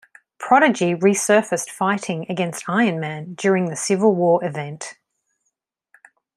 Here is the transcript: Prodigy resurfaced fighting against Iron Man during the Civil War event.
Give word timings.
Prodigy 0.39 0.95
resurfaced 0.95 1.69
fighting 1.69 2.25
against 2.27 2.67
Iron 2.67 2.99
Man 2.99 3.35
during 3.35 3.65
the 3.65 3.75
Civil 3.75 4.15
War 4.15 4.43
event. 4.43 4.95